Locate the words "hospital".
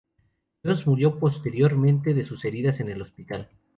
3.03-3.51